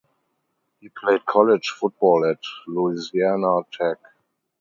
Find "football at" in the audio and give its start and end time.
1.69-2.39